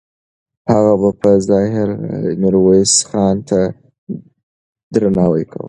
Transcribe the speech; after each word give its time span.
هغه 0.71 0.93
به 1.01 1.09
په 1.21 1.31
ظاهره 1.49 1.95
میرویس 2.41 2.93
خان 3.09 3.35
ته 3.47 3.59
درناوی 4.93 5.43
کاوه. 5.51 5.59